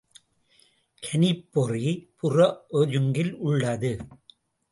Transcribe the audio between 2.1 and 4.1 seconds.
புற ஒருங்கில் உள்ளது.